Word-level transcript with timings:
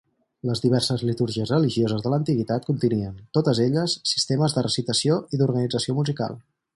Les 0.49 0.61
diverses 0.61 1.01
litúrgies 1.09 1.51
religioses 1.55 2.05
de 2.05 2.13
l'Antiguitat 2.13 2.65
contenien, 2.69 3.13
totes 3.39 3.61
elles, 3.69 3.95
sistemes 4.15 4.57
de 4.57 4.65
recitació 4.69 5.23
i 5.37 5.41
d'organització 5.43 5.97
musical. 6.03 6.39